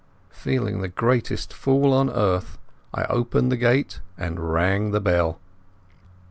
Feeling 0.33 0.81
the 0.81 0.87
greatest 0.87 1.53
fool 1.53 1.93
on 1.93 2.09
earth, 2.09 2.57
I 2.91 3.03
opened 3.03 3.51
the 3.51 3.55
gate 3.55 3.99
and 4.17 4.51
rang 4.51 4.89
the 4.89 4.99
bell. 4.99 5.39